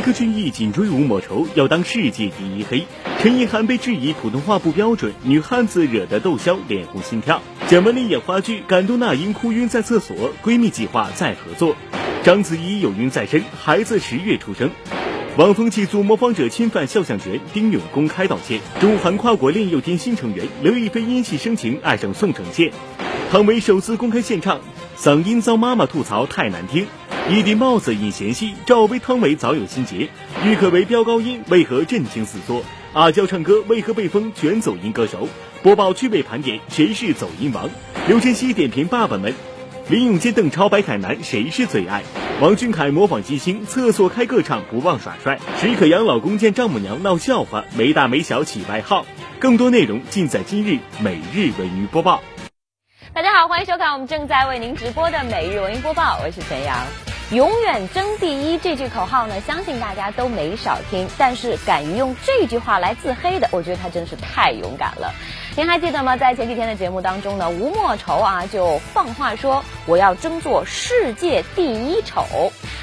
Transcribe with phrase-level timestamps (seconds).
[0.00, 2.86] 吉克隽逸紧追吴莫愁，要当世界第一黑。
[3.18, 7.42] 陈意涵被质疑普通话不标准，女汉子惹得窦骁脸红心跳。
[7.68, 11.76] 蒋雯丽演话剧感动那英哭晕在厕所，闺蜜计划再合作。
[12.22, 14.70] 章子怡有孕在身，孩子十月出生。
[15.36, 18.58] 汪峰起诉模仿者侵犯肖像权，丁勇公开道歉。
[18.80, 22.72] 中韩跨国恋又添新成员，刘亦菲因戏生情爱上宋承宪。
[23.30, 24.60] 汤唯首次公开献唱，
[24.96, 26.86] 嗓音遭妈妈吐槽太难听。
[27.32, 30.08] 一顶帽子引嫌隙，赵薇汤唯早有心结。
[30.44, 32.60] 郁可唯飙高音，为何震惊四座？
[32.92, 35.28] 阿娇唱歌为何被封卷走音歌手？
[35.62, 37.70] 播报趣味盘点，谁是走音王？
[38.08, 39.32] 刘晨曦点评爸爸们。
[39.88, 42.02] 林永健、邓超、白凯南谁是最爱？
[42.40, 45.38] 王俊凯模仿金星，厕所开个唱不忘耍帅。
[45.56, 49.06] 石可阳老公见丈母娘闹笑话，没大没小起外号。
[49.38, 52.24] 更多内容尽在今日每日文娱播报。
[53.14, 56.76] 大家好，欢迎收看我们正在为您直播的每日文娱播报，我是陈阳。
[57.32, 61.08] 永远争第一这句口号呢，相信大家都没少听。
[61.16, 65.14] 但是敢于用这句话来自黑的，我觉得他真是太勇敢了。
[65.56, 66.16] 您还记得吗？
[66.16, 72.24] 在前几天的节目当中呢，吴莫愁啊就放话说我要争做世界第一丑。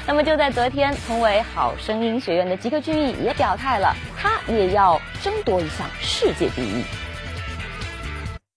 [0.06, 6.82] 那么就在昨天，同为好声音学院的吉克隽逸也表态了，他也要争夺一项世界第一。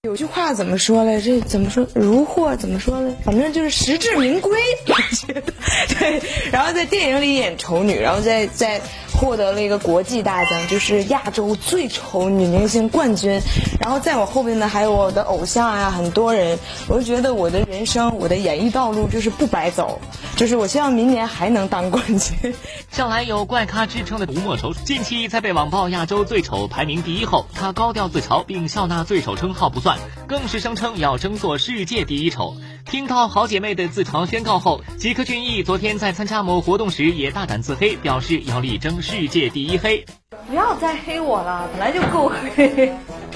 [0.07, 1.21] 有句话怎么说来？
[1.21, 1.87] 这怎么说？
[1.93, 3.15] 如获怎么说呢？
[3.23, 5.53] 反正就是实至名归，我觉得。
[5.99, 6.19] 对，
[6.51, 8.81] 然后在电影里演丑女，然后在在。
[9.13, 13.39] 获得了一个国际大奖，就是亚洲最丑女明星冠军。
[13.79, 16.57] 然后在我后边呢，还有我的偶像啊，很多人。
[16.87, 20.01] 我就觉得我的人生，我的演艺道路就是不白走。
[20.35, 22.55] 就是我希望明年还能当冠军。
[22.91, 29.97] 向来有怪咖之称的吴莫愁，近期在被网曝亚洲最丑排名第一后，她高调自嘲，并笑纳最丑称号不算，
[30.27, 32.55] 更是声称要争做世界第一丑。
[32.85, 40.05] 听到好姐妹的自嘲宣告后，吉克隽逸昨天在参加某活动时也大胆自黑，表示要力争世界第一黑。
[40.47, 42.91] 不要再黑我了，本来就够黑。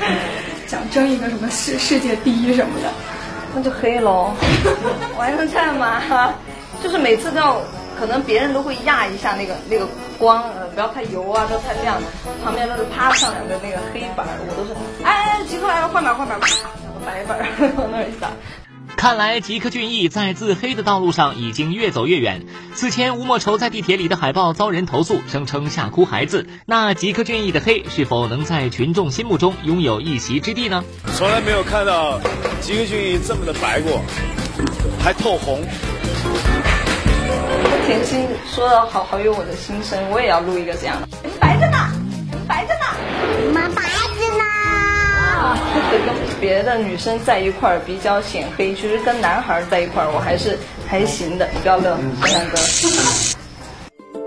[0.67, 2.91] 想争一个什么世世界第一什么的，
[3.53, 4.33] 那就黑喽。
[5.15, 6.01] 我还能干嘛？
[6.83, 7.61] 就是每次都要，
[7.97, 12.01] 可能别人都会压一下那个那个光，呃，不要太油啊，不要太亮。
[12.43, 14.73] 旁边都是啪上两个那个黑板，我都是
[15.03, 16.47] 哎哎，吉克来换板换板，啪，
[17.05, 17.39] 白板
[17.77, 18.29] 往那一撒。
[18.97, 22.45] 看来吉克隽逸在自黑的道路上已经越走越远。
[22.73, 26.47] 此前吴莫愁在地铁里的海报遭人投诉，声称吓哭孩子。
[26.65, 30.83] 那吉克隽逸的黑是否能在群众心目中拥有一席之地呢？
[31.15, 32.19] 从来没有看到
[32.61, 34.01] 吉克隽逸这么的白过，
[35.03, 35.61] 还透红。
[37.85, 41.07] 甜心说的好好有我的心声，我也要录一个这样的。
[41.39, 41.77] 白着呢，
[42.47, 42.85] 白着呢，
[43.53, 44.43] 妈白着呢。
[45.91, 46.01] 跟
[46.39, 50.57] 别的女生在一块儿比较显黑，其实跟男孩在一块儿我还是
[50.87, 51.47] 还行的。
[51.61, 52.57] 不要乐，两个。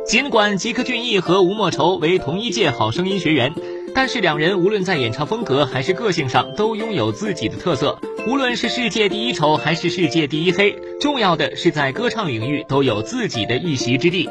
[0.07, 3.53] 尽管吉克隽逸和吴莫愁为同一届好声音学员，
[3.95, 7.99] 但是两人无论在演唱风格还是个性上都拥有自己的特色。
[8.27, 14.29] 无论是世界第一丑还是世界第一黑，重要的是在歌唱领域都有自己的一席之地。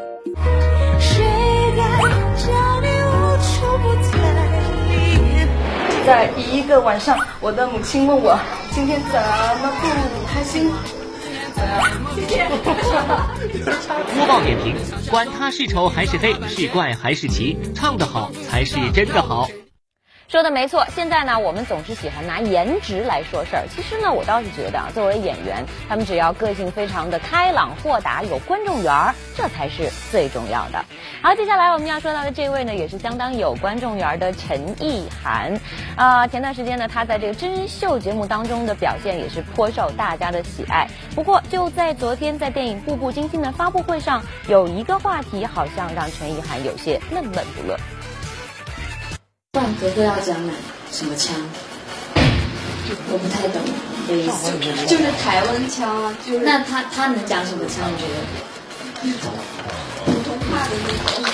[6.07, 8.39] 在一个晚上，我的母亲问我
[8.71, 9.19] 今天怎
[9.61, 10.71] 么不开心。
[12.15, 12.47] 谢谢。
[14.15, 14.73] 播报点评：
[15.11, 19.49] 管他是丑还是黑，是怪还是奇，唱得好才是真的好。
[20.29, 23.63] 说的没错，现在呢，我们总是喜欢拿颜值来说事儿。
[23.73, 30.83] 其实呢，我倒是觉得啊，作为演员，他们只要个性非常的开朗豁达，有观众缘儿，这才是最重要的。
[31.21, 35.57] 好，接下来我们要说到的这位呢，也是相当有观众缘儿的陈意涵。
[35.95, 40.89] 啊，前段时间呢，他在这个真人秀节目当中的表现也是颇受大家的喜爱。
[41.15, 47.79] 不过，就在昨天在电影《步步惊心》的发布会上，有一个话题好像让陈意涵有些闷闷不乐。
[49.57, 50.53] 换格格要讲哪
[50.91, 51.33] 什么枪？
[53.09, 53.59] 我不太懂
[54.07, 54.53] 的意思。
[54.85, 56.45] 就是台湾腔啊，就是。
[56.45, 57.89] 那他他能讲什么腔？
[57.91, 59.31] 你觉得？
[60.05, 61.25] 普通话的那种。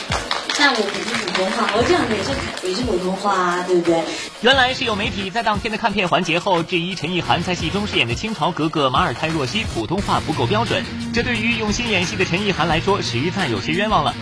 [0.58, 2.32] 那我不是普通话，我讲的也是
[2.66, 4.02] 也是普通话啊，对不对？
[4.40, 10.82] 原来是有媒体在当天的看片环节后质疑陈意涵在戏中饰演的清朝格格马尔泰若曦普通话不够标准，
[11.14, 14.16] 这对于用心演戏的陈意涵来说实在有些冤枉了。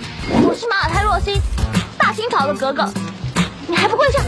[0.44, 1.39] 我是马尔泰若曦，
[2.00, 2.92] 大清朝的格格。
[3.67, 4.19] 你还不跪下？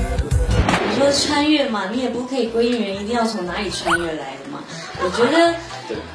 [0.89, 4.59] 你说穿越嘛，你也不可以规定人一定要从哪里穿越来的嘛。
[5.01, 5.55] 我觉得，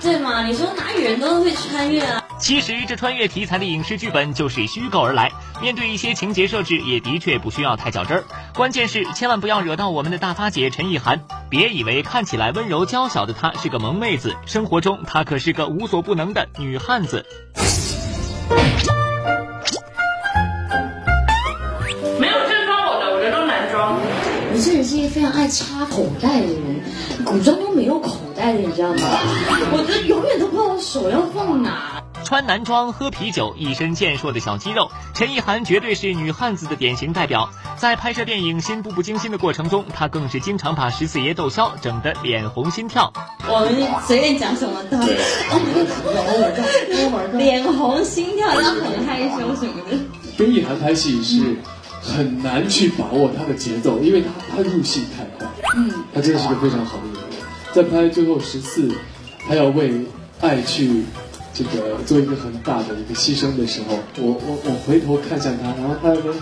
[0.00, 0.44] 对嘛？
[0.44, 2.23] 你说哪里人都会穿越啊？
[2.38, 8.25] 其实这穿越题材的影视剧本就是虚构而来，面对一些情节设置，也的确不需要太较真儿。
[8.55, 17.26] 关键是千万不要惹到我们的大发姐陈意涵，别以为看起来温柔娇小的她是个萌妹子，生活中她可是个无所不能的女汉子。
[24.99, 26.83] 一个非常爱插口袋的人，
[27.25, 28.97] 古装都没有口袋的，你知道吗？
[29.71, 32.03] 我就永远都不知道手要放哪。
[32.25, 37.49] 穿男装喝啤酒，一身健硕的小肌肉，陈意涵绝对是女汉子的典型代表。
[37.77, 43.12] 在拍摄电影《新步步惊心》的过程中，她更是经常把十四爷窦骁整得脸红心跳。
[43.49, 44.99] 我们随便讲什么都，
[47.39, 49.97] 脸红心跳，然后很害羞什么的。
[50.37, 51.56] 跟意涵拍戏是
[52.00, 55.47] 很难去把握他的节奏，因为他他入戏太快。
[55.77, 57.23] 嗯，他真的是个非常好的演员。
[57.73, 58.91] 在拍最后十四，
[59.47, 59.93] 他要为
[60.41, 61.05] 爱去。
[61.55, 66.33] 这个做一个很大的一个牺牲的时候，我我我回头看向他，然后他说：“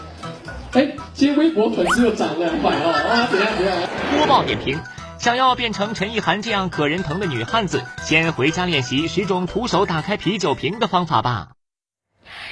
[0.73, 3.75] 哎，今天微博粉丝又涨两百哦，啊，怎样怎样？”
[4.19, 4.79] 播报点评：
[5.19, 11.56] 想要变成陈意涵这样可人疼的女汉子，先回家练习十种徒手打开啤酒瓶的方法吧。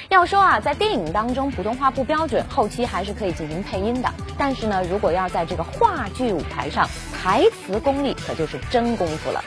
[0.09, 4.09] 要说啊，在电影当中普通话不标准，后期还是可以进行配音的。
[4.37, 6.87] 但是呢，如果要在这个话剧舞台上，
[7.21, 9.43] 台词功力可就是真功夫了。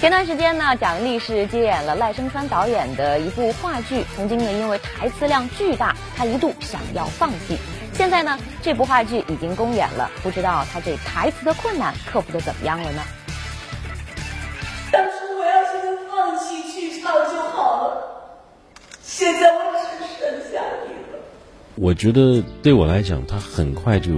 [0.00, 4.04] 前段时间呢，蒋丽是接演了赖声川导演的一部话剧。
[4.14, 7.56] 曾经呢，因为台词量巨大，他一度想要放弃。
[7.94, 13.02] 现在呢，这部话剧已经公演了，不知道他这台词的困难克服的怎么样了呢？
[14.90, 18.13] 当初我要是能放弃去唱就好了，
[19.16, 21.20] 现在我只剩下你了。
[21.76, 24.10] 我觉得对我来讲，他很快就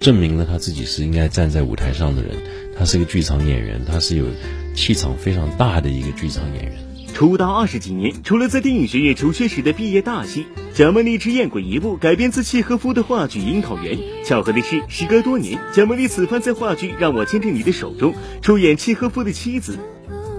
[0.00, 2.30] 证明了他自己是应该站在舞台上的人。
[2.74, 4.24] 他是一个剧场演员，他是有。
[4.72, 6.72] 气场非常大的一个剧场演员，
[7.12, 13.98] 出道二十几年，除了在电影学院求学时的毕业大戏，蒋雯丽只演过一部改编自契诃夫的话剧《樱桃园》。
[14.24, 19.76] 巧合的是，时隔多年，蒋雯丽此番在话剧《让我牵着你的手》中出演契诃夫的妻子。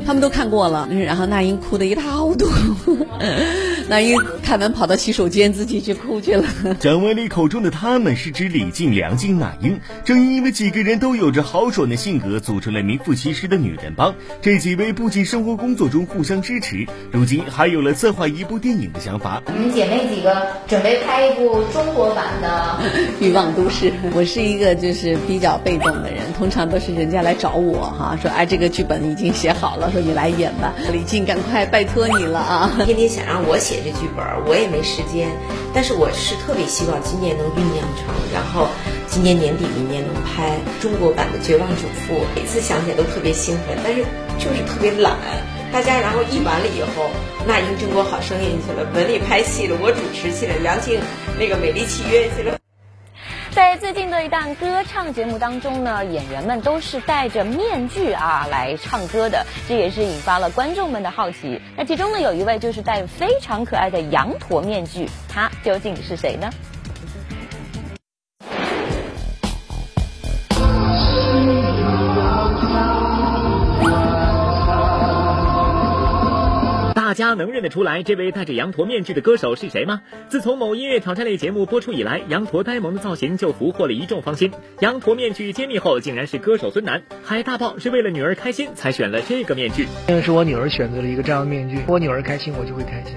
[0.06, 2.48] 他们都看过了，然后那英哭的一塌糊涂。
[3.92, 6.46] 那英看完跑到洗手间自己去哭去了。
[6.80, 9.82] 蒋雯丽口中的他们是指李静、梁静、那英。
[10.06, 14.16] 正因为几个人都有着豪爽的性格，组成了名副其实的女人帮。
[14.42, 19.44] 这几位不仅生活工作中互相支持，如今还有了策划一部电影的想法。
[19.48, 22.80] 我们姐妹几个准备拍一部中国版的
[23.20, 23.92] 《欲望都市》。
[24.16, 30.74] 我是一个就是比较被动的人，通常都是人家来找我哈，说哎这个剧本已经写好了，说你来演吧。
[30.94, 32.72] 李静，赶快拜托你了啊！
[32.86, 33.81] 天天想让我写。
[33.84, 35.30] 这剧本我也没时间，
[35.74, 38.68] 但是我是特别希望今年能酝酿成，然后
[39.08, 42.14] 今年年底明年能拍中国版的《绝望主妇》。
[42.36, 44.04] 每次想起来都特别兴奋，但是
[44.38, 45.18] 就是特别懒。
[45.72, 47.10] 大家然后一完了以后，
[47.48, 51.00] 那英中国好声音去了，文丽拍戏了，我主持去了，梁静
[51.40, 52.58] 那个美丽契约去了。
[53.52, 61.62] 在最近的一档歌唱节目当中呢，演员们都是戴着面具啊来唱歌的，这也是引发了观众们的好奇。
[61.76, 66.50] 那其中呢，有一位就是戴非常可爱的羊驼面具，他究竟是谁呢？
[77.12, 80.02] 大家能认得出来这位戴着羊驼面具的歌手是谁吗？
[80.30, 84.50] 自从某音乐挑战类节目播出以来，羊驼呆萌的造型就俘获了一众芳心。
[84.80, 87.04] 羊驼面具揭秘后，竟然是歌手孙楠。
[87.22, 89.88] 海大炮是为了女儿开心才选了这个面具。
[90.08, 93.14] 那是我女儿选择了一个这样的面具，我女儿开心，我就会开心。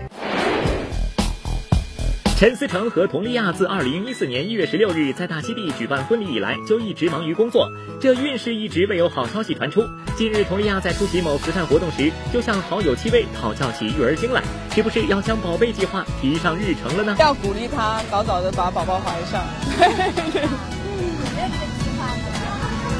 [2.36, 9.84] 陈思诚和佟丽娅自二零一四年一月十六日在大溪地举办婚礼以来，就一直忙于工作，这运势一直未有好消息传出。
[10.16, 14.42] 近日，佟丽娅在出席某慈善活动时，就向好友戚薇讨教起育儿经来，
[14.74, 17.16] 是不是要将宝贝计划提上日程了呢？
[17.20, 19.40] 要鼓励她早早的把宝宝怀上。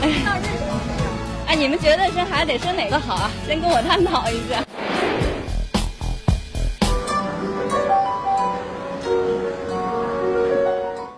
[1.48, 3.28] 哎，你们觉得生孩子得生哪个好啊？
[3.48, 4.64] 先跟我探讨一下。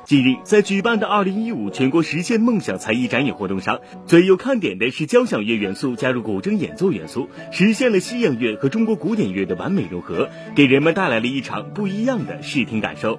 [0.06, 13.18] 近日，在举办的二零一五全国实现梦想才艺展演活动上，最有看点的是交响乐元素加入古筝演奏元素，实现了西洋乐和中国古典乐的完美融合，给人们带来了一场不一样的视听感受。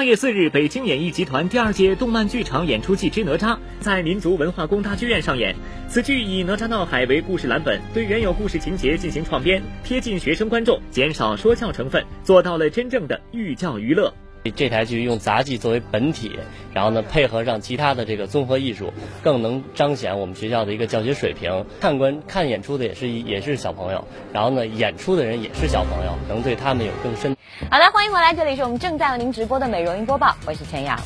[0.00, 5.54] 八月四日，北京演艺集团第二届动漫剧场演出季之哪吒在民族文化宫大剧院上演。
[5.90, 14.10] 此剧以哪吒闹海为故事蓝本，对原有故事情节进行创编，贴近学生观众，减少说教成分，做到了真正的寓教于乐。
[14.54, 16.38] 这台剧用杂技作为本体，
[16.72, 18.92] 然后呢配合上其他的这个综合艺术，
[19.22, 21.66] 更能彰显我们学校的一个教学水平。
[21.80, 27.36] 看观看演出的也是也是小朋友，然后呢演出的人也是小朋友，能对他们有更深。
[27.70, 30.98] 好的，欢迎回来，这里是我们正在为您直播的美容音播报，我是陈阳。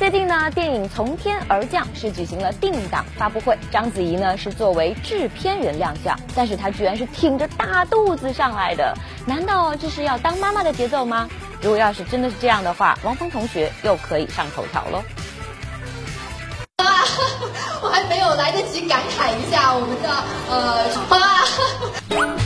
[0.00, 8.94] 最近呢，电影《从天而降》是举行了定档发布会，章子怡呢是作为制片人亮相，但是她居然是挺着大肚子上来的，
[9.26, 11.28] 难道这是要当妈妈的节奏吗？
[11.60, 15.02] 如果要是真的是这样的话，王峰同学又可以上头条喽。
[16.76, 17.04] 啊，
[17.84, 20.08] 我还没有来得及感慨一下我们的
[20.48, 22.39] 呃啊。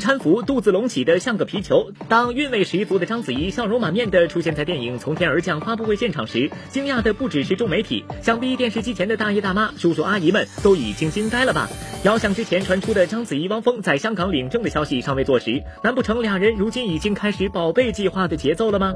[0.00, 1.90] 搀扶，肚子隆起的像个皮球。
[2.08, 11.68] 当韵味十足的章子怡笑容满面的出现在电影《从天而降》发布会现场时，惊讶的不只是众媒体，想必电视机前的大爷大妈、叔叔阿姨们都已经惊呆了吧？
[12.04, 18.92] 遥想之前传出的章子怡、汪峰在香港领证的消息尚未坐实，难不成俩人如今已经开始宝贝计划的节奏了吗？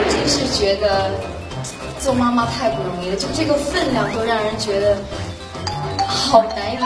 [0.00, 1.10] 我真是觉得
[1.98, 4.96] 做妈妈太不容易了，就这个分量都让人觉得
[6.06, 6.76] 好难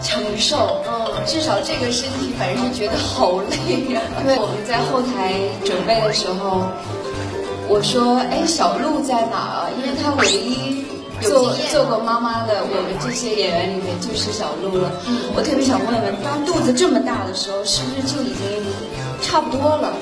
[0.00, 0.82] 以承受。
[0.88, 4.00] 嗯，至少这个身体反正是觉得好累呀。
[4.20, 6.62] 因为我们在后台准备的时候，
[7.68, 10.84] 我说：“哎，小鹿在哪啊？”因为他唯一。
[11.20, 14.90] 做做过妈妈的，我们这些演员里面就是小鹿了。
[15.06, 18.64] 嗯，我特别想问问，当肚子这么大的时候，是不是就已经
[19.20, 19.92] 差不多了？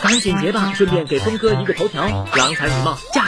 [0.00, 2.04] 赶紧结吧，顺便给峰哥一个头条，
[2.36, 3.24] 郎才女貌，嫁。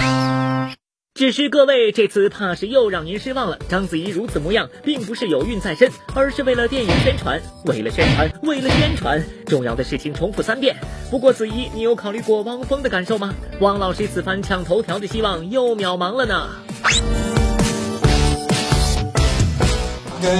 [1.16, 3.58] 只是各位这次怕是又让您失望了。
[3.70, 10.76] 章子怡如此模样，并不是有孕在身，而是为了电影宣传，为了宣传，为了宣传，重要的事情重复三遍。
[11.10, 13.34] 不过子怡，你有考虑过汪峰的感受吗？
[13.60, 16.50] 汪老师此番抢头条的希望又渺茫了呢。
[20.18, 20.30] 应该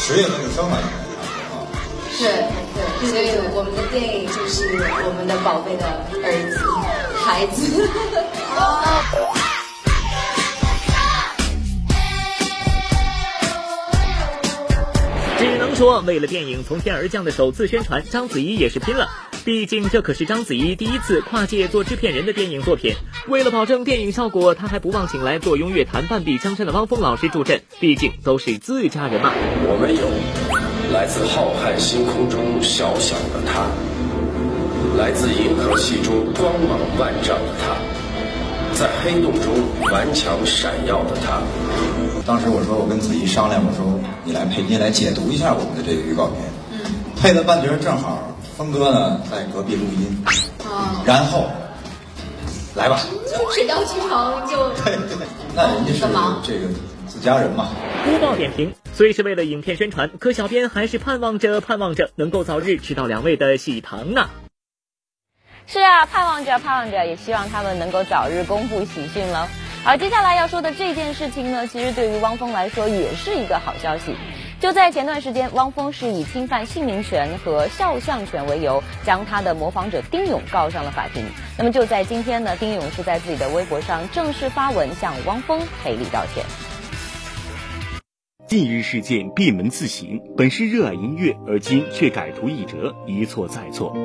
[0.00, 0.76] 十月份就生了，
[2.10, 2.24] 是
[3.00, 5.86] 对，所以我们的电影就是我们的宝贝的
[6.24, 6.58] 儿子、
[7.16, 7.88] 孩子。
[15.40, 19.08] 只能说，为了电影《从天而降》的首次宣传，章子怡也是拼了。
[19.42, 22.94] 毕竟这可是章子怡第一次跨界做制片人的电影作品。
[23.26, 27.62] 为了保证电影效果，她还不忘请来坐拥乐坛半壁江山的汪峰老师助阵。
[27.80, 29.32] 毕竟都是自家人嘛。
[29.34, 33.66] 我们有来自浩瀚星空中小小的他，
[34.98, 39.54] 来自银河系中光芒万丈的他，在黑洞中
[39.90, 41.40] 顽强闪耀的他。
[42.30, 46.38] 当时我说，我跟子怡商量，我说你来配音来解读一下我们的这个预告片。
[46.70, 46.78] 嗯，
[47.20, 48.22] 配的半截正好，
[48.56, 50.24] 峰哥呢在隔壁录音。
[50.64, 51.50] 啊，然后
[52.76, 53.00] 来吧。
[53.52, 54.70] 水到渠成就。
[54.84, 56.02] 对对，那人家是
[56.44, 56.72] 这个
[57.08, 57.66] 自家人嘛。
[58.04, 64.30] 播报点评：虽是为了影片宣传，可小编还是盼望着盼望着能够早日吃到两位的喜糖呢。
[65.66, 69.48] 是啊，盼望着盼望着，也希望他们能够早日公布喜讯了。
[69.82, 74.14] 而接下来要说的这件事情呢，其实对于汪峰来说也是一个好消息。
[74.60, 81.24] 就在前段时间，汪峰是以侵犯姓名权和肖像权为由，将他的模仿者丁勇告上了法庭。
[81.56, 86.44] 那么就在今天呢，丁勇是在自己的微博上正式发文向汪峰赔礼道歉。
[88.46, 93.96] 近日事件闭门自省，本是热爱音乐，而今却改图一折，一错再错。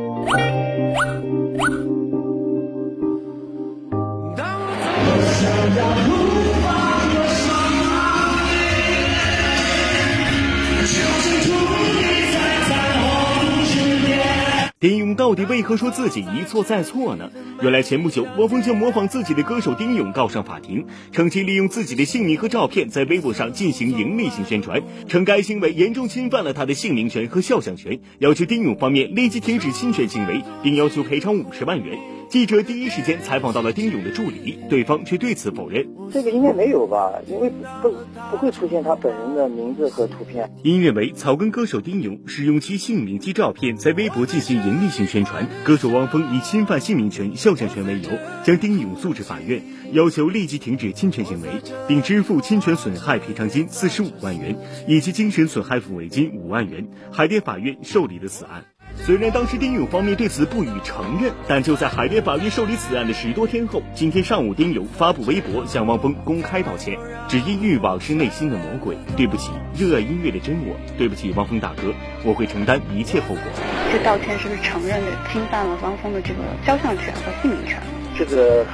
[14.77, 17.31] 丁勇到底为何说自己一错再错呢？
[17.63, 31.97] 原来前不久，汪峰将模仿自己的歌手丁勇告上法庭，称其利用自己的姓名和照片在微博上进行盈利性宣传，称该行为严重侵犯了他的姓名权和肖像权，要求丁勇方面立即停止侵权行为，并要求赔偿五十万元。
[32.29, 35.87] 记者第一时间采访到了丁勇的助理，对方却对此否认。
[36.11, 37.49] 这个应该没有吧，因为
[37.81, 37.93] 不
[38.31, 40.51] 不会出现他本人的名字和图片。
[40.63, 48.09] 因认为草根歌手丁勇使用其姓名及照片在微博进行盈利性宣传，歌手汪峰以侵犯姓名权、肖像权为由，
[48.43, 49.61] 将丁勇诉至法院，
[49.93, 51.49] 要求立即停止侵权行为，
[51.87, 56.87] 并支付侵权损害赔偿金四十五万元以及精神损害抚慰金五万元。
[57.11, 58.65] 海淀法院受理了此案。
[58.97, 66.97] 虽然当时丁勇方面对此不予承认，但就在海淀法院受理此案的十多天后，今天上午丁勇发布微博向汪峰公开道歉，
[67.27, 73.43] 只因欲望是内心的魔鬼，对不起，热爱音乐的真我，对不起，汪峰大哥，我会承担一切后果。
[73.91, 77.79] 这道歉是不是承认的侵犯了汪峰的这个肖像权和姓名权？
[78.17, 78.65] 这个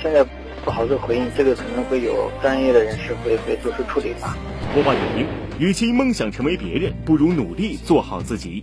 [0.00, 0.24] 现在
[0.64, 4.36] 不好做回应，这个可能会有专业的人士会会做出处理吧。
[4.72, 5.26] 播报点评：
[5.58, 8.62] 与其梦想成为别人，不如努力做好自己。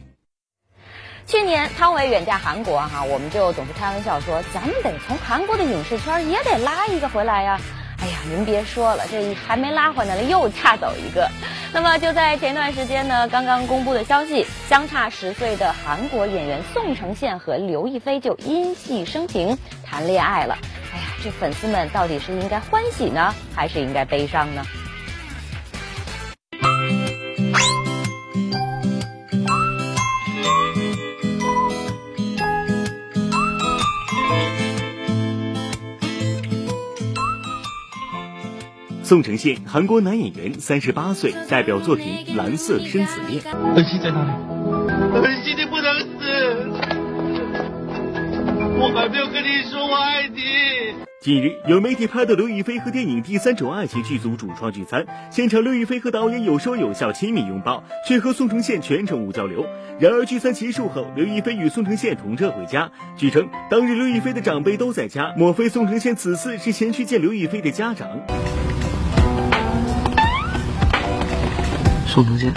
[1.28, 7.60] 去年汤唯远嫁韩国哈，我们就总是开玩笑说，咱们得从韩国的影视圈也得拉一个回来呀。
[8.00, 11.30] 哎呀，您别说了，这还没拉回来呢，又嫁走一个。
[11.74, 20.58] 那么就在前段时间呢，刚刚公布的消息，相差十岁的韩国演员宋承宪和刘亦菲就因戏生情谈恋爱了。
[20.94, 24.64] 哎呀，这粉丝们到底是应该欢喜呢，还是应该悲伤呢？
[39.08, 43.42] 宋承宪，韩国男演员，三十八岁，代表作品《蓝色生死恋》。
[43.74, 44.32] 恩熙在哪里？
[45.24, 46.08] 恩熙，你不能死！
[48.78, 50.42] 我还没有跟你说我爱你。
[51.22, 59.66] 近日，有媒体拍到刘亦菲和电影《第三种爱情》剧组主创聚餐，现场刘亦菲和导演有说有笑亲密拥抱，却和宋承宪全程无交流。
[60.02, 62.92] 然而聚餐结束后，刘亦菲与宋承宪同车回家。
[63.16, 68.06] 据称，当日刘亦菲的长辈都在家，莫非宋承宪此次是前去见刘亦菲的家长？
[72.18, 72.52] 宋承宪，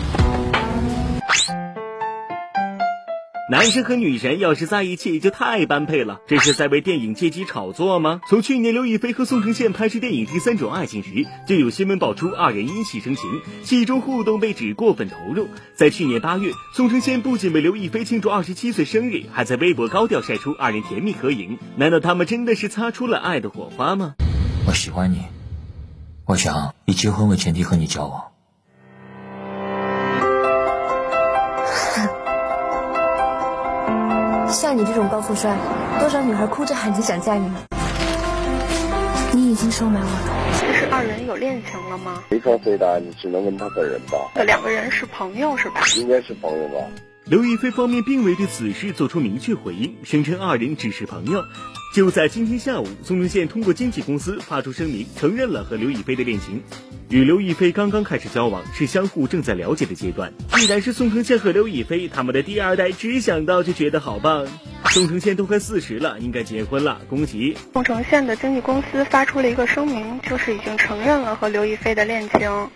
[3.50, 8.22] 男神和女神要是在一起就太般配了，这是在为电影借机炒作吗？
[8.26, 13.28] 从去年刘亦菲和宋承宪拍摄电影《第三种爱情》时，就有新闻爆出二人因戏生情，
[13.62, 15.46] 戏中互动被指过分投入。
[15.74, 21.58] 在去年八月，宋承宪不仅为刘亦菲庆祝二十七岁生日，还在微博高调晒出二人甜蜜合影。
[21.76, 24.14] 难道他们真的是擦出了爱的火花吗？
[24.66, 25.18] 我喜欢你，
[26.24, 28.29] 我想以结婚为前提和你交往。
[34.52, 35.56] 像你这种高富帅，
[36.00, 37.62] 多少女孩哭着喊着想嫁你呢？
[39.32, 40.60] 你已经收买我了。
[40.60, 42.22] 这是二人有恋情了吗？
[42.28, 44.18] 没法回答，你只能问他本人吧。
[44.44, 45.80] 两个人是朋友是吧？
[45.96, 46.84] 应该是朋友吧。
[47.24, 51.40] 刘亦菲方面并未对此事做出明确回应，声称二人只是朋友。
[51.92, 56.62] 就在今天下午，宋承宪通过经纪公司发出声明，承认了和刘亦菲的恋情。
[57.08, 60.32] 与刘亦菲刚刚开始交往，是相互正在了解的阶段。
[60.50, 64.46] 既然是宋承宪和刘亦菲，他们的第二代，只想到就觉得好棒。
[64.90, 67.56] 宋承宪都快四十了，应该结婚了，恭喜！
[67.72, 72.68] 宋承宪的经纪公司发出了一个声明，就是已经承认了和刘亦菲的恋情。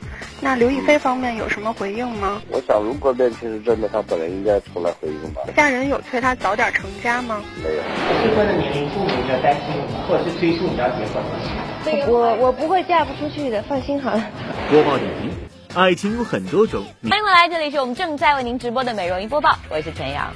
[0.44, 2.42] 那刘亦菲方面有什么回应吗？
[2.50, 5.40] 我想，如果恋情是真的，她本人应该出来回应吧。
[5.56, 7.42] 家人有催她早点成家吗？
[7.62, 7.82] 没有。
[8.22, 10.04] 结婚的年龄，父母比较担心吗？
[10.06, 12.06] 或者是催促你要结婚吗？
[12.08, 14.22] 我我不会嫁不出去的，放心好了。
[14.70, 15.30] 播报点评：
[15.74, 16.84] 爱情有很多种。
[17.08, 20.30] 欢迎回来，这里是我们正在为您直播的美容音播报，我是陈阳。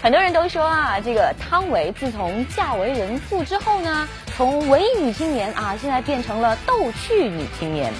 [0.00, 7.92] 很多人都说啊，这个汤唯自从嫁为人妇之后呢，从伪女青年啊，现在变成了逗趣女青年。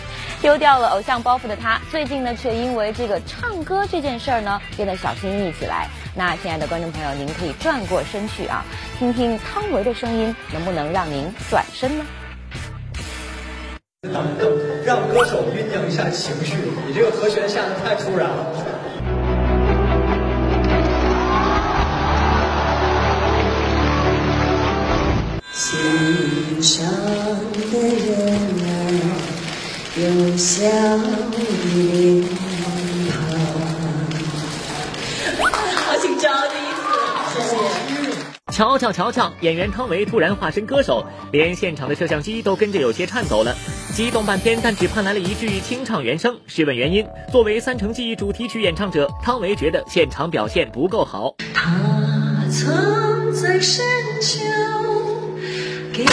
[0.43, 5.87] 丢掉了偶像包袱的他，最近呢，却因为这个唱歌这件事儿呢，变得小心翼翼起来。
[6.17, 8.65] 那亲爱的观众朋友，您可以转过身去啊，
[8.99, 12.05] 听听汤唯的声音，能不能让您转身呢？
[14.85, 16.57] 让歌手酝酿一下情绪，
[16.89, 18.47] 你这个和弦下的太突然了。
[25.53, 26.85] 心上
[27.53, 28.52] 的人儿，
[29.95, 31.39] 有笑的
[31.75, 32.25] 脸
[33.11, 33.21] 庞。
[35.77, 36.83] 好紧张，第一次，
[37.35, 37.57] 谢谢。
[38.51, 43.55] 瞧瞧瞧瞧，演员汤唯突然化身歌手，连现场的摄像机都跟着有些颤抖了。
[43.95, 46.39] 激动半天，但只盼来了一句清唱原声。
[46.47, 51.35] 试问原因，作为《三城记》主题曲演唱者，汤唯觉得现场表现不够好。
[51.53, 51.71] 他
[52.51, 53.85] 藏在深
[54.23, 54.39] 秋，
[55.93, 56.07] 给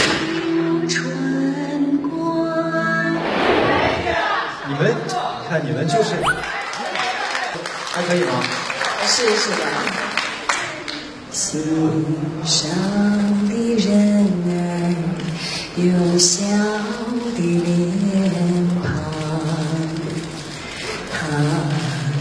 [4.79, 6.15] 们，你看你们就是，
[7.91, 8.41] 还可以吗？
[9.05, 9.57] 试一试吧。
[11.31, 11.61] 心
[12.45, 12.69] 上
[13.47, 13.87] 的人
[14.47, 14.95] 儿，
[15.75, 16.37] 有笑
[17.35, 18.23] 的脸
[18.81, 18.83] 庞，
[21.11, 21.17] 他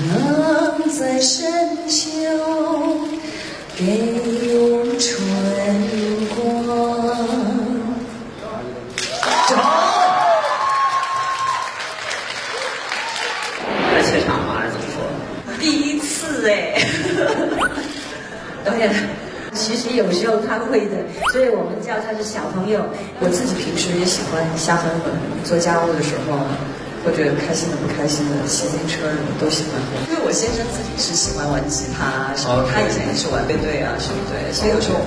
[0.08, 0.12] 能
[0.98, 1.96] 在深秋
[3.76, 3.82] 给
[19.88, 21.00] 实有时候他会的，
[21.32, 22.84] 所以我们叫他是小朋友。
[23.20, 25.10] 我自己平时也喜欢瞎哼哼，
[25.42, 26.36] 做家务的时候，
[27.04, 29.80] 或者开心的不开心的，骑自行车什么都喜欢。
[30.10, 35.00] 因为我先生自己是喜欢玩吉他，什么他以前也是玩乐队啊，什么对，所以有时候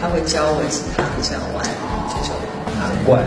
[0.00, 1.62] 他会教我吉他这样玩
[2.08, 2.34] 这种。
[2.82, 3.22] 难怪，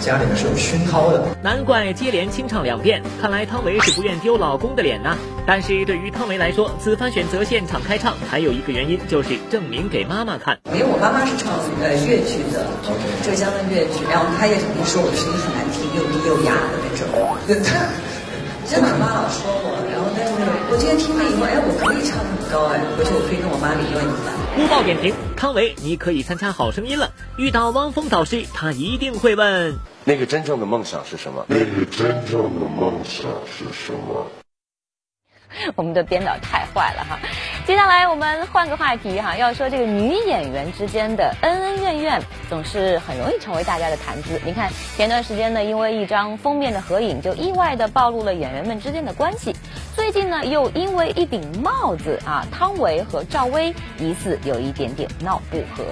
[0.00, 1.24] 家里面是有熏陶的。
[1.42, 5.16] 难怪接连清唱两遍，看来汤唯是不愿丢老公的脸呐。
[5.46, 10.58] 但是对于汤唯来说，此番选择现场开唱，还有一个原因就是证明给妈妈看。
[10.72, 12.66] 因为我妈妈是唱呃粤剧的，
[13.22, 17.06] 浙江的粤剧，然后她也肯定说我的声音很难听，又低又哑的那种。
[18.68, 20.32] 真的，妈老说我，然后但是
[20.70, 24.32] 我今天听了以后，哎，我可以唱得很高哎，回去我可以跟我妈理论一下。
[24.56, 27.12] 播报点评：康维，你可以参加《好声音》了。
[27.36, 31.44] 遇到汪峰导师，他一定会问：那个真正的梦想是什么？
[31.48, 34.26] 那个真正的梦想是什么？
[35.74, 37.18] 我们的编导太坏了哈！
[37.66, 44.40] 接下来我们换个话题哈，要说这个女演员之间的恩恩怨怨，总是很容易成为大家的谈资。
[44.44, 49.54] 你看前段时间呢，因为一张封面的合影，就意外的暴露了演员们之间的关系。
[49.94, 55.84] 最近呢，又因为一顶帽子啊，汤唯和赵薇疑似有一点点闹不和。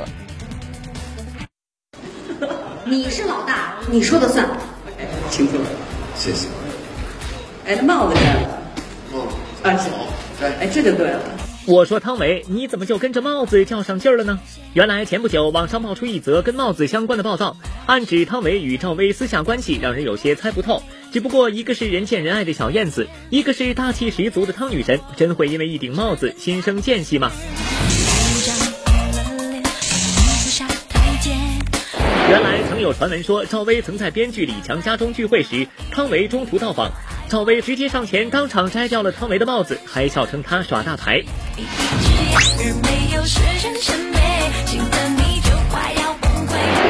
[2.85, 4.46] 你是老大，你说的算。
[4.98, 5.64] 哎，清楚了，
[6.14, 6.48] 谢谢。
[7.66, 8.54] 哎，那帽子呢？
[9.64, 9.74] 啊，
[10.61, 11.20] 哎，这就对了。
[11.66, 14.38] 我说汤唯，你怎么就跟着帽子较上劲儿了呢？
[14.74, 20.83] 原来前不久网上冒出一则跟帽子相关的报道，暗指汤唯与赵薇私下关系让人有些猜不透。
[21.11, 27.33] 只不过一个是人见人爱的小燕子，一个是大气十足的汤女神，真会因为一顶帽子心生间隙吗？
[32.29, 36.90] 原来曾有传闻说，赵薇曾在编剧李强家中聚会时，汤唯中途到访，
[37.35, 41.20] 赵薇直接上前当场摘掉了汤唯的帽子，还笑称他耍大牌。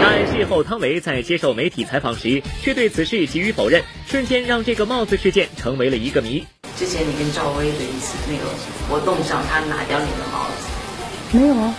[0.03, 6.47] 但事后汤唯在接受媒体采访时，却对此事给予否认，瞬间让这个帽子事件成为了一个谜。
[6.77, 8.45] 之前你跟赵薇的一次那个
[8.87, 11.75] 活动上，他拿掉你的帽子，没有啊？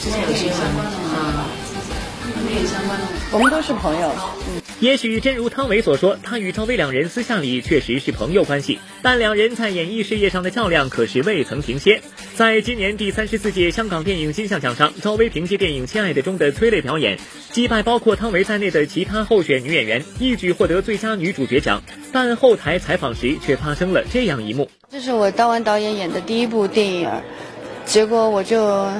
[0.00, 0.58] 之前有新闻，
[1.14, 1.44] 嗯。
[3.32, 4.12] 我们都是朋友。
[4.48, 12.02] 嗯，也许真如汤唯所说，她与赵薇两人私下里确实是朋友关系，但两人在演艺事业上的较量可是未曾停歇。
[12.34, 17.16] 在今年第三十四届香港电影金像奖上，赵薇凭借电影《亲爱的》中的催泪表演，
[17.52, 21.80] 击败包括汤唯在内的其他候选女演员，一举获得最佳女主角奖。
[22.12, 27.08] 但后台采访时却发生了这样一幕：这是我当完导演演的第一部电影，
[27.84, 28.90] 结果我就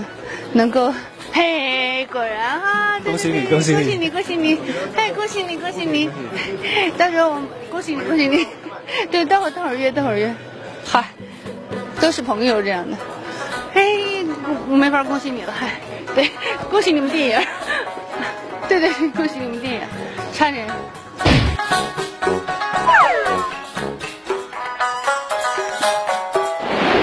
[0.53, 0.95] 能够。
[1.33, 3.01] 嘿，果然哈！
[3.05, 4.59] 恭喜你，恭喜你，恭喜你，恭喜你！
[4.95, 6.11] 嘿，恭喜你，恭喜你！
[6.99, 8.47] 到时候我恭喜你，恭喜你！
[9.11, 10.35] 对，待会儿待会儿约，待会儿约。
[10.85, 11.05] 嗨，
[12.01, 12.97] 都是朋友这样的。
[13.73, 14.27] 嘿，
[14.68, 15.81] 我没法恭喜你了，嗨，
[16.14, 16.31] 对，
[16.71, 17.47] 恭喜你们电影。
[18.68, 19.81] 对对，恭喜你们电影，
[20.35, 20.66] 差人。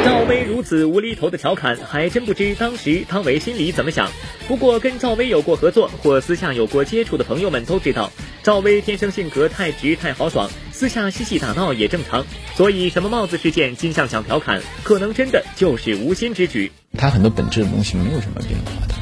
[0.05, 4.09] 赵薇如此无厘头的调侃，还真不知当时汤唯心里怎么想。
[4.47, 12.25] 不过跟赵薇有过合作或私下有过接触的朋友们都知道，赵薇天生性格太直太豪爽，私下嬉戏打闹也正常。
[12.55, 16.71] 所以什么帽子事件、金像奖调侃，可能真的就是无心之举。
[16.97, 18.95] 他很多本质的东西没有什么变化的，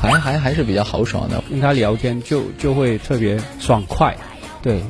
[0.00, 1.42] 还还还是比较豪爽的。
[1.50, 4.16] 跟他聊天就就会特别爽快，
[4.62, 4.80] 对，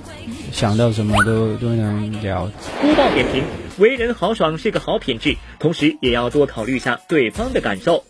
[0.54, 2.48] 想到什么都都能聊。
[2.80, 3.42] 播报点评。
[3.78, 8.04] 为人豪爽是个好品质，同时也要多考虑一下对方的感受。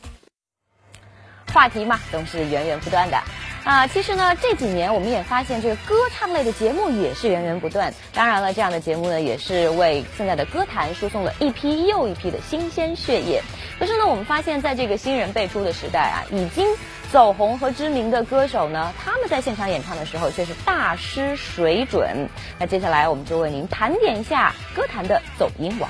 [1.50, 3.18] 话题嘛，总是源源不断的
[3.64, 3.86] 啊。
[3.86, 7.94] 其实呢，这几年我们也发现，这个歌唱类的节目也是源源不断。
[8.12, 13.40] 当然了，这样的节目呢，也是为现在的歌坛输送了一批又一批的新鲜血液。
[13.78, 16.66] 可是呢，我们发现在这个新人辈出的时代啊，已经。
[17.14, 22.28] 走红和知名的歌手呢，他们在现场演唱的时候却是大失水准。
[22.58, 25.88] 那接下来我们就为您盘点一下歌坛的走音王。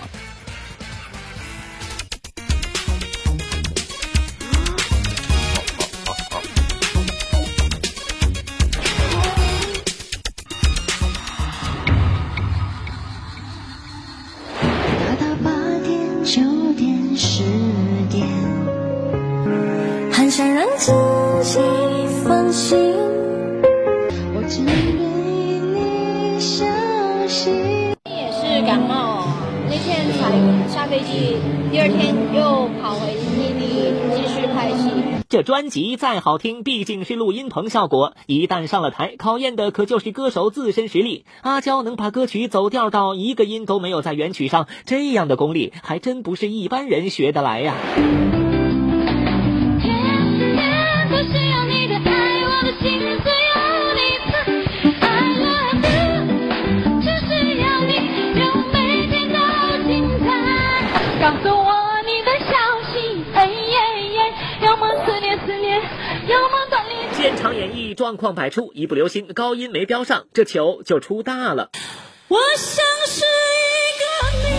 [31.71, 34.91] 第二天又跑回基地继续拍戏
[35.29, 38.15] 这专辑再好听，毕竟是录音棚效果。
[38.27, 41.25] 一旦上了台，考验的可就是歌手自身实力。
[41.43, 47.75] 阿娇能把歌曲走调到一个音都没有在原曲上，这样的功力还真不是一般人学得来呀。
[67.65, 71.71] 演绎状况百出，一不留心高音没标上，这球就出大了。
[72.29, 74.05] 我像是一个
[74.37, 74.53] 你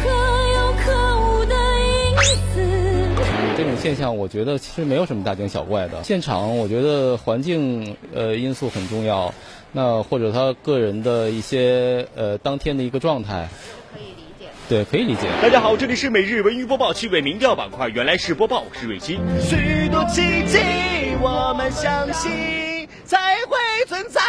[0.00, 0.08] 可
[0.54, 0.86] 有可
[1.18, 2.16] 无的影
[2.54, 2.60] 子。
[3.56, 6.04] 这种现象，我觉得其实没有什么大惊小怪的。
[6.04, 9.34] 现场，我觉得环境呃因素很重要，
[9.72, 13.48] 那或者他个人的一些呃当天的一个状态。
[14.70, 15.22] 对，可以理解。
[15.42, 19.18] 大家好，这里是每日文娱播报趣味民调板块，原来是播报，我是瑞鑫。
[19.40, 20.58] 许多奇迹，
[21.20, 24.20] 我们相信才会存在。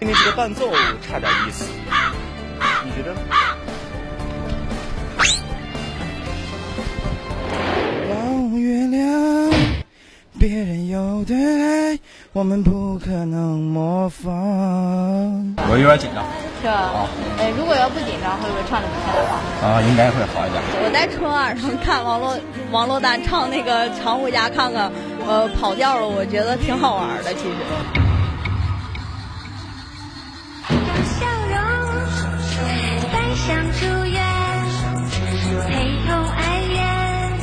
[0.00, 0.72] 今天这个伴奏
[1.06, 1.66] 差点意思，
[2.82, 3.14] 你觉得？
[8.08, 9.52] 望月亮，
[10.40, 11.98] 别人有的爱，
[12.32, 14.32] 我们不可能模仿。
[15.68, 16.24] 我有点紧张。
[16.60, 17.06] 是吧？
[17.38, 19.68] 哎，如果要不紧张，会不会唱的比现在好？
[19.68, 20.60] 啊，应该会好一点。
[20.84, 22.40] 我在春晚上看王珞
[22.72, 24.90] 王珞丹唱那个《常回家看看》，
[25.26, 27.54] 呃，跑调了，我觉得挺好玩的，其实。
[31.04, 31.58] 笑容，
[33.12, 34.20] 带上祝愿，
[35.68, 35.72] 陪
[36.08, 37.38] 同哀怨，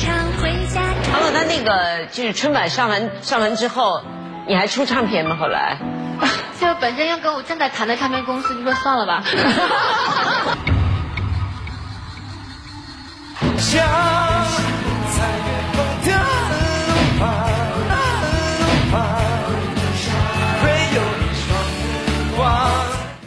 [0.00, 0.82] 常回家。
[1.12, 4.02] 王珞丹那个就是春晚上完上完之后，
[4.48, 5.36] 你还出唱片吗？
[5.38, 5.78] 后来？
[6.60, 9.22] 就本身要跟我正在谈的唱片公司就说算了吧。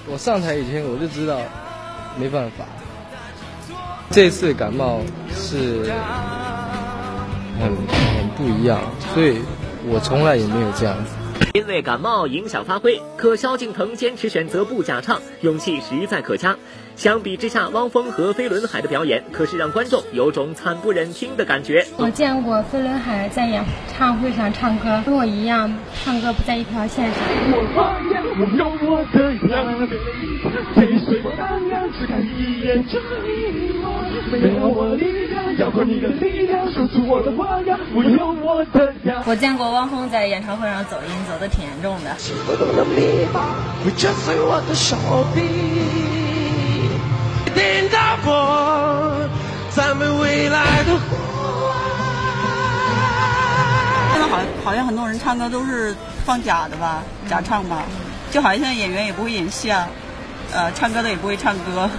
[0.07, 1.37] 我上台以前我就知道
[2.17, 2.65] 没办法，
[4.09, 4.99] 这次感冒
[5.33, 5.89] 是
[7.59, 8.81] 很很不一样，
[9.13, 9.41] 所以
[9.87, 11.15] 我从来也没有这样子。
[11.53, 16.57] 因为感冒影响发挥，可萧敬腾坚持选择不假唱，勇气实在可嘉。
[16.95, 21.85] 相比之下，汪峰和飞轮海的表演可是让观众有种惨不忍听的感觉。
[21.97, 23.63] 我见过飞轮海在演
[23.97, 25.73] 唱会上唱歌，跟我一样，
[26.03, 27.15] 唱歌不在一条线上。
[27.51, 29.65] 我发现我有我的样，
[30.75, 33.91] 随随当然只看一眼就遗忘。
[34.31, 37.77] 没有我力量，要靠你的力量，说出我的话呀。
[37.93, 39.23] 我有我的样。
[39.25, 42.15] 我见过汪峰在演唱会上走音，走的挺严重的。
[42.47, 43.43] 我的臂膀
[43.83, 44.95] 会震碎我的手
[45.33, 46.20] 臂。
[47.53, 49.29] 听到过
[49.75, 50.91] 咱们未来的
[54.13, 57.83] 现在好好像很多人唱歌都是放假的吧，假唱吧，
[58.31, 59.87] 就好像现在演员也不会演戏啊，
[60.53, 61.89] 呃，唱歌的也不会唱歌，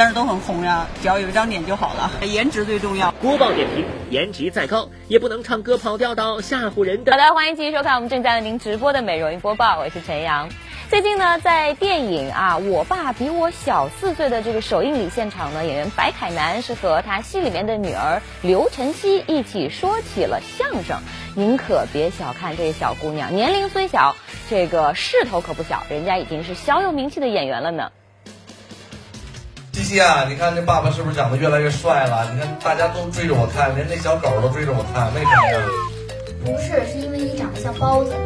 [0.00, 3.12] 但是都很红呀，只要有一张脸就好了，颜值最重要。
[3.20, 7.12] 播报点评：颜值再高，也不能唱歌跑调到吓唬人的。
[7.12, 10.48] 好的，欢迎继续收看我们正在为您直播的美容音播报，我是陈阳。
[10.88, 20.98] 最近呢，在电影啊，我爸比我小四岁的这个首映礼现场呢，演员白凯南是和他戏里面的女儿刘晨曦一起说起了相声。
[21.36, 24.16] 您可别小看这小姑娘，年龄虽小，
[24.48, 27.92] 这个势头可不小，人家已经是小有名气的演员了呢。
[29.90, 32.24] 西西啊，你看这爸爸是不是长得越来越帅了？
[32.32, 35.58] 你看大家都追着我看，连那小狗都追着我看，为什么呀？
[36.44, 38.14] 不是，是因为你长得像包子。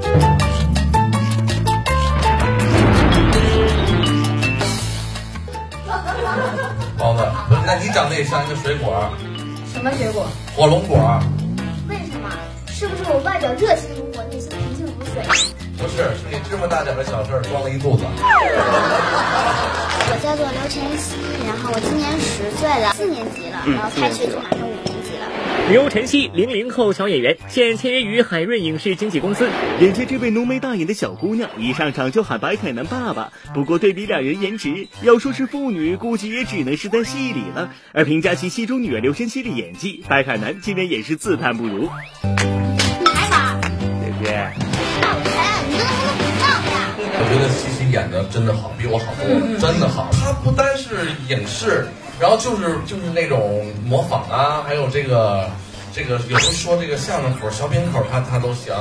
[6.99, 9.11] 包子，不是，那你长得也像一个水果。
[9.73, 10.27] 什么水果？
[10.55, 11.19] 火龙果。
[11.89, 12.29] 为什么？
[12.69, 15.23] 是不是我外表热情如火，内心平静如水？
[15.79, 18.05] 不是，是你芝麻大点的小事儿装了一肚子。
[20.07, 25.27] 我叫做刘晨曦，然后我今年十岁了，四年级了，然后开学就马上五年级了。
[25.71, 29.49] 刘晨曦，零零后小演员，现签约于海润影视经纪公司。
[29.81, 33.33] 眼前这位浓眉大眼的小姑娘，一上场就喊白凯南爸爸。
[33.55, 37.73] 不过对比两人颜值，要说是父女，估计也只能是在戏里了。
[37.93, 41.89] 而评价其戏中女儿刘晨曦的演技，白凯南竟然也是自叹不如。
[47.95, 49.25] 演的真的好，比我好多，
[49.59, 50.11] 真的好。
[50.13, 51.87] 他不单是影视。
[52.21, 55.51] 然后就是就是那种模仿啊，还有这个
[55.93, 58.73] 这个有人说这个相声口、小品口，他他都行。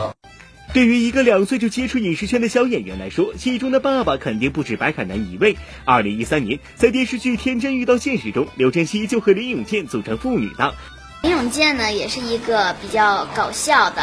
[0.71, 5.58] 对于一个两岁就接触影视圈的小演员来说，戏中的爸爸肯定不止白凯南一位。
[5.84, 10.76] 二零一三年，在电视剧《天真遇到现实》中，刘晨曦就和林永健组成父女档。
[11.23, 14.02] 林永健呢，也是一个比较搞笑的，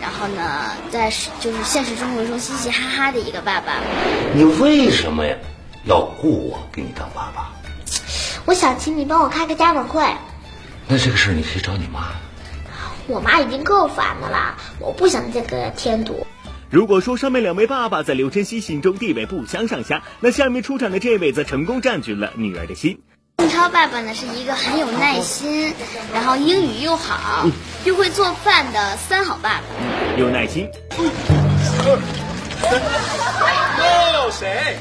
[0.00, 3.74] 然后呢，在就是现实生活中嘻嘻哈哈的一个爸爸。
[4.34, 5.36] 你为什么呀
[5.84, 7.50] 要雇我给你当爸爸？
[8.44, 10.04] 我想请你帮我开个家长会。
[10.86, 12.08] 那这个事儿你可以找你妈。
[13.06, 16.26] 我妈已经够烦的了，我不想再给她添堵。
[16.70, 23.00] 如果说上面两位爸爸在刘晨曦心中地位不相上下，那下面出场的这位则成功占据了女儿的心。
[23.38, 25.72] 英超爸爸呢是一个很有耐心，
[26.12, 27.46] 然后英语又好，
[27.84, 29.62] 又会做饭的三好爸爸。
[30.18, 30.68] 有耐心，
[33.78, 34.76] 哟，谁？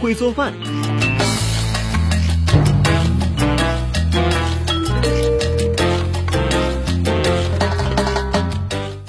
[0.00, 0.52] 会做饭，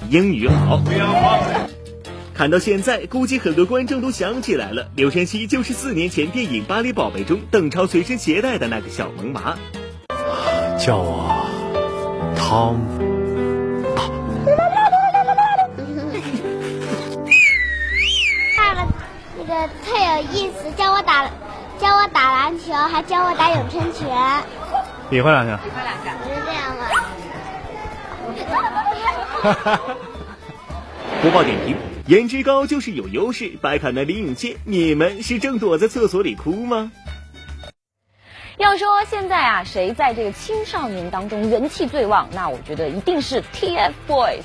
[0.10, 0.82] 英语好。
[2.40, 9.58] 看到现在，估计很多观众都想起来了，刘晨曦就是四年前电影《巴黎宝贝》中邓超随身携带的那个小萌娃。
[10.80, 11.46] 叫我
[12.38, 12.80] 汤。
[18.58, 18.88] 爸爸，
[19.38, 21.26] 那个特有意思，教我打，
[21.78, 24.08] 教我打篮球，还教我打咏春拳。
[25.10, 25.60] 比划两下。
[25.62, 26.14] 比划两下。
[26.24, 26.74] 是这样
[29.84, 29.90] 吗？
[31.22, 31.76] 播报点评：
[32.10, 33.52] 颜值高就是有优势。
[33.62, 36.92] 白凯南林永健，你们是正躲在厕所里哭吗？
[38.58, 42.28] 要说现在啊，谁在这个青少年当中人气最旺？
[42.34, 44.42] 那我觉得一定是 TFBOYS。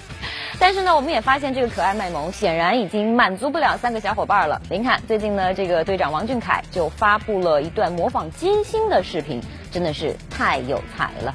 [0.60, 4.60] 但是呢，我们也发现这个可爱卖萌显然已经满足不了三个小伙伴了。
[4.68, 11.34] 您看，最近呢，这个队长王俊凯就发布了一段模仿金星的视频，真的是太有才了。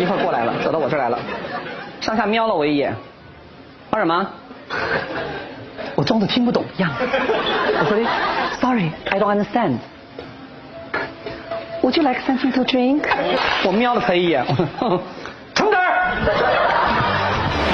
[0.00, 1.20] 一会儿过来了，走到我这儿来了，
[2.00, 2.96] 上下瞄了我一眼，
[3.92, 4.26] 玩什么？
[5.94, 6.90] 我装作听不懂一样。
[6.98, 7.98] 我说
[8.58, 9.76] ，Sorry，I don't understand。
[11.82, 13.02] Would you like something to drink？
[13.66, 14.46] 我瞄了他一眼，
[15.54, 16.61] 成根儿。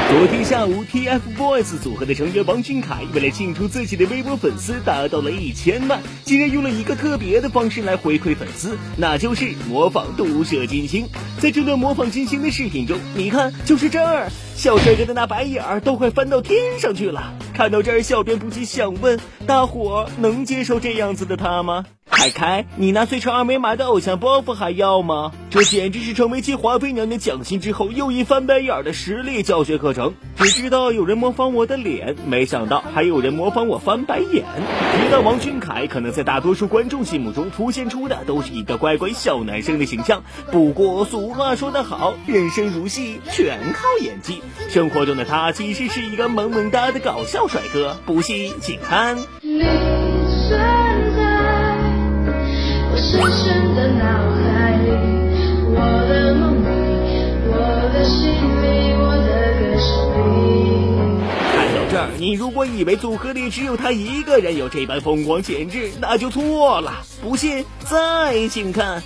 [0.08, 11.06] 昨天下午，TFBOYS 组合的成员王俊凯为了庆祝自己的微博粉丝达到了一千万，竟然用了一个特别的方式来回馈粉丝，那就是模仿毒舌金星。
[11.40, 17.34] 在这段模仿金星的视频中，你看，就是这儿，小帅哥的那白眼儿都快翻到天上去了。
[17.52, 21.84] 看到这儿，小编不禁想问：大伙能接受这样子的他吗？
[22.18, 25.30] 凯凯，你那最成二没码的偶像包袱还要吗？
[25.50, 30.14] 这简直是成为继华妃娘娘蒋欣之后又一翻白眼的实力教学课程。
[30.34, 34.44] 只知道有人模仿我的脸，没想到还有人模仿我翻白眼。
[34.96, 40.24] 提到王俊凯可能在大多数观众心目中凸显出的都是一个乖乖小男生的形象。
[40.50, 44.42] 不过俗话说得好，人生如戏，全靠演技。
[44.68, 49.18] 生活中的他其实是一个萌萌哒的搞笑帅哥，不信请看。
[53.10, 54.90] 深深的脑海里，
[55.72, 56.66] 我的梦里，
[57.46, 57.56] 我
[57.90, 58.28] 的心
[58.62, 61.16] 里，我的歌声里。
[61.54, 66.92] 看到这儿，你如果以为组合里只有他一个人有这般风光潜质，那就错了。
[67.22, 69.02] 不信，再请看。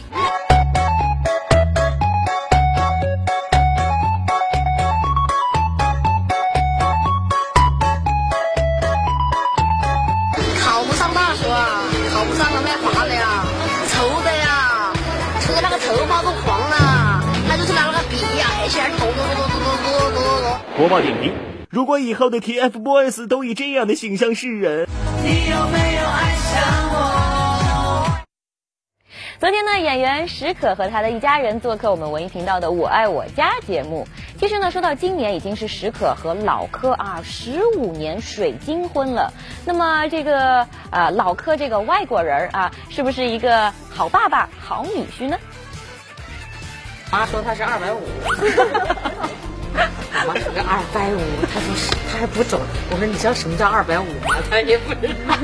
[20.82, 21.32] 播报点评：
[21.70, 24.88] 如果以后的 TFBOYS 都以这样的形象示人，
[25.22, 28.04] 你有没有爱上我？
[29.38, 34.08] 昨天呢，演员史可和他的一家人做客我们文艺频道的《我爱我家》节目。
[34.40, 39.32] 其实呢，说到今年已经是史可和老柯啊十五年水晶婚了。
[39.64, 45.38] 那么这个呃老柯这个外国人啊，是不是一个好爸爸、好女婿呢？
[47.12, 48.00] 妈说他是二百五，
[49.74, 51.18] 我妈说个二百五，
[51.52, 52.60] 他说是，他还不走。
[52.90, 54.36] 我说你知道什么叫二百五吗？
[54.48, 55.34] 他也不知道。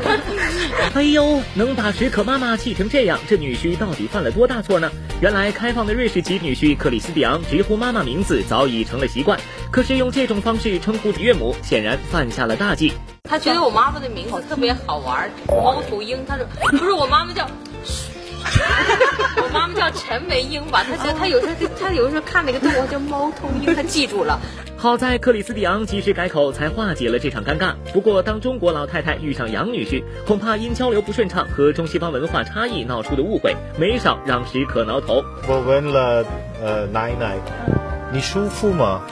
[0.94, 4.90] 哎呦，能把史可妈妈气成这样，这女婿到底犯了多大错呢？
[5.20, 9.40] 原来开放的瑞士籍女婿克里斯蒂昂直呼妈妈名字早已成了习惯，
[9.72, 12.92] 可是用这种方式称呼岳母，显然犯下了大忌。
[13.28, 16.24] 他觉得我妈妈的名字特别好玩，猫头鹰。
[16.26, 17.48] 他说不是我妈妈叫。
[19.42, 24.38] 我妈妈叫陈梅英吧，她觉得她有时候她有时候看那个动物叫猫头鹰，她记住了。
[24.76, 27.72] 好在克里斯蒂昂及时改口，才化解了这场尴尬。
[27.92, 35.24] 不过，当中国老太太遇上杨女婿，恐怕因交流不顺畅和中西方文化差异闹出的误会，没少让史可挠头。
[35.48, 36.24] 我问了
[36.62, 37.38] 呃奶奶，
[38.12, 39.02] 你舒服吗？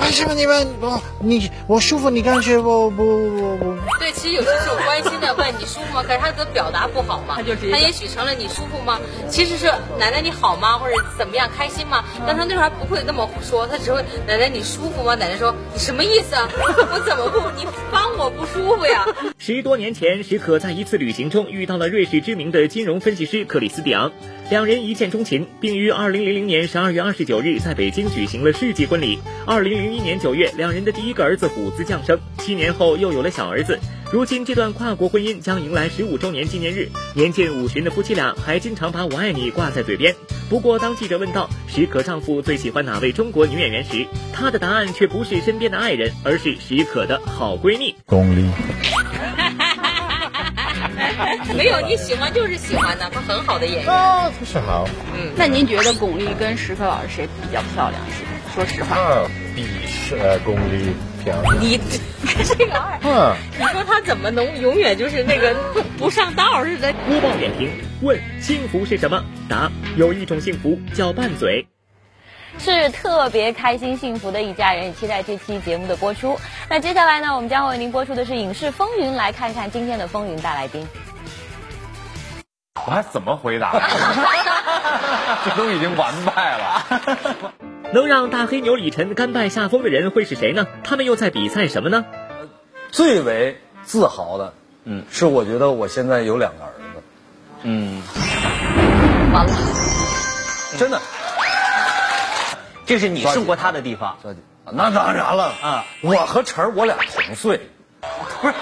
[0.00, 6.02] 为什么你们我你我舒服，你感觉我不不不对，其实有些时候关心的问你舒服吗？
[6.02, 8.98] 可是他的表达不好嘛，他就他也许成了你舒服吗？
[9.28, 9.66] 其实是
[9.98, 10.78] 奶奶你好吗？
[10.78, 12.02] 或者怎么样开心吗？
[12.26, 15.14] 但他那时候还不会那么说，他只会奶奶你舒服吗？
[15.14, 16.48] 奶奶说你什么意思啊？
[16.56, 19.04] 我怎么不你帮我不舒服呀？
[19.38, 24.12] 十多年前，史可在一次旅行中遇到了瑞士知名的金融分析师克里斯蒂昂，
[24.48, 29.18] 两人一见钟情，并于二零零零年十二月二十九日在北京举行了世纪婚礼。
[29.46, 33.78] 二零零一年九月，两人的第一个儿子虎子降生，七年后又有了小儿子。
[34.10, 40.14] 如今这段跨国婚姻将迎来十五周年纪念日，年近五旬的夫妻俩还经常把我爱你挂在嘴边。
[40.48, 48.48] 不过，当记者问到石可丈夫最喜欢哪位中国女演员时，她的答案却不是身边的爱人，而是石可的好闺蜜巩俐。
[51.54, 53.92] 没有你喜欢就是喜欢的，她很好的演员。
[53.92, 54.88] 啊，她是好。
[55.14, 58.00] 嗯，那您觉得巩俐跟石可老师谁比较漂亮？
[58.08, 58.24] 是
[58.54, 58.96] 说实话。
[58.96, 60.92] 啊，比是呃巩俐
[61.22, 61.60] 漂亮。
[61.60, 61.78] 你
[62.44, 65.54] 这个二，嗯，你说他怎么能永远就是那个
[65.96, 66.92] 不上道似的？
[67.08, 67.70] 播报点评：
[68.02, 69.24] 问幸福是什么？
[69.48, 71.66] 答：有一种幸福叫拌嘴。
[72.58, 76.36] 是特别开心幸福的一家人，也期待这期节目的播出。
[76.68, 80.84] 那接下来呢，我们将会为您播出的是《影视风云》，来看看今天的风云大来宾。
[82.86, 83.72] 我还怎么回答？
[85.44, 87.67] 这都已经完败了。
[87.92, 90.66] 能让大黑牛李晨甘拜下风的人会是谁呢？
[90.84, 92.04] 他们又在比赛什么呢？
[92.90, 94.52] 最为自豪的，
[94.84, 97.02] 嗯，是我觉得我现在有两个儿子，
[97.62, 98.02] 嗯，
[99.32, 99.52] 完了，
[100.78, 101.00] 真的。
[102.84, 104.16] 这是你胜过他的地方，
[104.70, 105.84] 那当然了啊！
[106.00, 107.60] 我和晨儿我俩同岁，
[108.00, 108.54] 不是。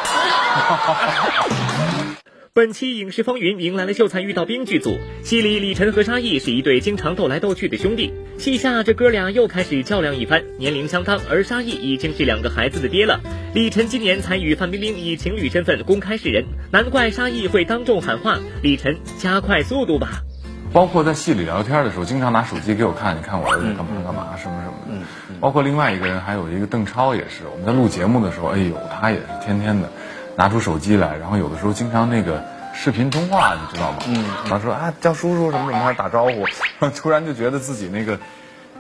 [2.57, 8.15] 本期《影视风云》迎来了《秀才遇到兵》剧组，戏里李晨和沙溢是一对经常斗来斗去的兄弟。
[8.39, 13.21] 戏下这哥俩又开始较量一番，年龄相当，而沙溢已经是两个孩子的爹了。
[13.53, 20.23] 李晨今年才与范冰冰以情侣身份公开示人，难怪沙溢会当众喊话：“李晨，加快速度吧！”
[20.73, 25.07] 包括在戏里聊天的时候，经常拿手机给我看，你看我儿子干嘛干嘛什么什么的。
[25.41, 29.91] 包括另外一个人，还有一个邓超也是，我们在录节目的时候，哎呦，他也是天天的
[30.37, 32.43] 拿出手机来，然后有的时候经常那个
[32.75, 33.99] 视频通话，你知道吗？
[34.07, 36.45] 嗯，他说啊叫叔叔什么什么，还打招呼，
[36.95, 38.19] 突然就觉得自己那个。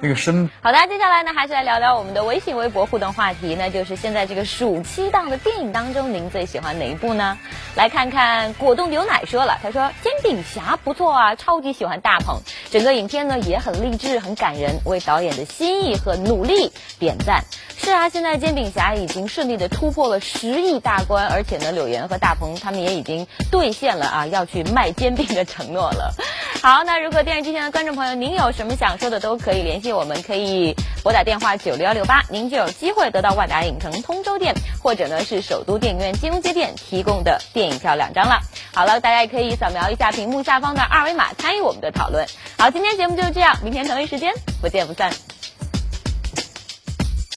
[0.01, 7.38] 那个深好的，接下来呢，还是来聊聊我们的微信、微博互动话题，那就是现在这个暑期档的电影当中，您最喜欢哪一部呢？
[7.74, 12.40] 来看看果冻牛奶说了，他说《煎饼侠》不错啊，超级喜欢大鹏，
[12.70, 17.44] 整个影片呢也很励志、很感人，为导演的心意和努力点赞。
[17.78, 26.14] 是啊，现在《煎饼侠》已经顺利的突破了十亿大关，而且呢，柳岩和大鹏他们也已经兑现了啊要去卖煎饼的承诺了。
[26.62, 38.41] 好，那如果电视机前的观众朋友您有什么想说的，都可以联系我们，可以拨打电话九六幺六八，您就有机会得到万达影城通州店或者呢是首都电影院金融街店提供的电影票两张了。
[38.74, 42.26] 好了，大家也可以扫描一下屏幕下方的二维码参与我们的讨论。
[42.59, 45.11] 好，今天节目就是这样，明天同一时间不见不散。